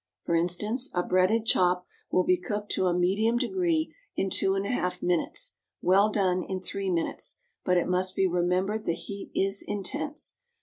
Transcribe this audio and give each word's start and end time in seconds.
For 0.23 0.33
instance, 0.33 0.89
a 0.95 1.03
breaded 1.03 1.45
chop 1.45 1.85
will 2.09 2.23
be 2.23 2.35
cooked 2.35 2.71
to 2.71 2.87
a 2.87 2.97
medium 2.97 3.37
degree 3.37 3.93
in 4.15 4.31
two 4.31 4.55
and 4.55 4.65
a 4.65 4.69
half 4.71 5.03
minutes, 5.03 5.57
well 5.79 6.11
done 6.11 6.41
in 6.41 6.59
three 6.59 6.89
minutes; 6.89 7.37
but 7.63 7.77
it 7.77 7.87
must 7.87 8.15
be 8.15 8.25
remembered 8.25 8.85
the 8.85 8.93
heat 8.95 9.29
is 9.35 9.61
intense. 9.61 10.37